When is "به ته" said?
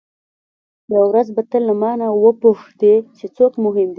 1.35-1.57